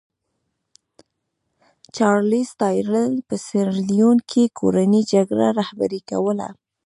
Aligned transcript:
چارلېز 1.95 2.49
ټایلر 2.59 3.11
په 3.27 3.35
سیریلیون 3.47 4.17
کې 4.29 4.43
کورنۍ 4.59 5.01
جګړه 5.13 5.47
رهبري 5.59 6.01
کوله. 6.09 6.47